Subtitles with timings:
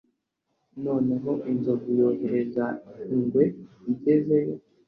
[0.85, 2.75] Noneho inzovu yohereza i
[3.15, 3.43] ingwe
[3.91, 4.55] igezeyo